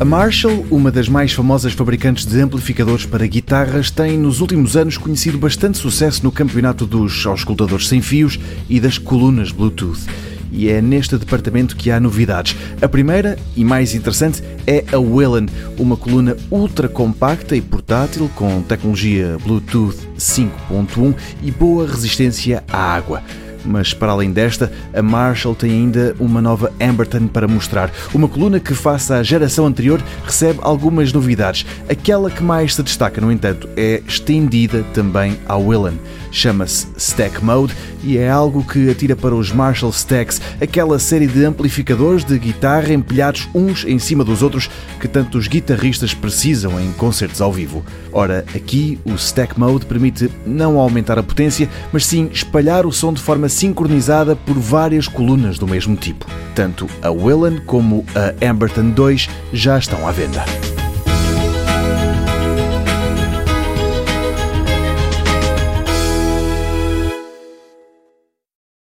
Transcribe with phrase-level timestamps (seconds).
[0.00, 4.96] A Marshall, uma das mais famosas fabricantes de amplificadores para guitarras, tem nos últimos anos
[4.96, 9.98] conhecido bastante sucesso no campeonato dos auscultadores sem fios e das colunas Bluetooth.
[10.52, 12.54] E é neste departamento que há novidades.
[12.80, 18.62] A primeira e mais interessante é a Willen, uma coluna ultra compacta e portátil com
[18.62, 21.12] tecnologia Bluetooth 5.1
[21.42, 23.20] e boa resistência à água.
[23.64, 27.90] Mas para além desta, a Marshall tem ainda uma nova Amberton para mostrar.
[28.14, 31.66] Uma coluna que, face à geração anterior, recebe algumas novidades.
[31.88, 35.98] Aquela que mais se destaca, no entanto, é estendida também à Willen.
[36.30, 41.44] Chama-se Stack Mode e é algo que atira para os Marshall Stacks, aquela série de
[41.44, 44.70] amplificadores de guitarra empilhados uns em cima dos outros
[45.00, 47.84] que tantos guitarristas precisam em concertos ao vivo.
[48.12, 53.12] Ora, aqui o Stack Mode permite não aumentar a potência, mas sim espalhar o som
[53.12, 56.26] de forma sincronizada por várias colunas do mesmo tipo.
[56.54, 60.44] Tanto a Willen como a Amberton 2 já estão à venda.